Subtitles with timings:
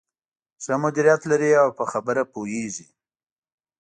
[0.63, 2.87] ښه مديريت لري او په خبره پوهېږې.